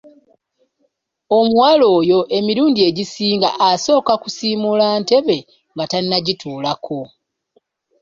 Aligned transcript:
Omuwala 1.37 1.85
oyo 1.97 2.19
emirundi 2.37 2.79
egisinga 2.89 3.49
asooka 3.69 4.13
kusiimuula 4.21 4.85
ntebe 5.01 5.37
nga 5.73 5.85
tannagituulako. 5.91 6.99